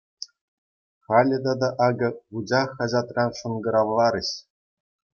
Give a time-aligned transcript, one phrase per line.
[1.05, 4.29] Халӗ тата, акӑ, «Вучах» хаҫатран шӑнкӑравларӗҫ.